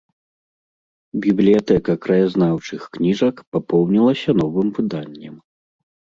Бібліятэка 1.25 1.95
краязнаўчых 2.05 2.81
кніжак 2.97 3.35
папоўнілася 3.53 4.29
новым 4.43 4.67
выданнем. 4.81 5.35